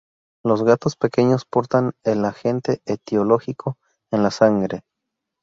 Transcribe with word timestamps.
Los 0.43 0.63
gatos 0.63 0.95
pequeños 0.95 1.45
portan 1.45 1.91
el 2.03 2.25
agente 2.25 2.81
etiológico 2.87 3.77
en 4.09 4.23
la 4.23 4.31
sangre. 4.31 4.83